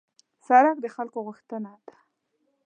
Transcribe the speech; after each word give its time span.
سړک 0.47 0.77
د 0.81 0.85
خلکو 0.95 1.19
غوښتنه 1.27 1.71
ده. 1.87 1.95